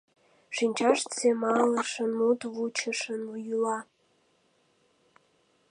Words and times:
Шинчашт 0.55 1.07
семалышын, 1.19 2.11
мут 2.19 2.41
вучышын 2.53 3.23
йӱла. 3.45 3.79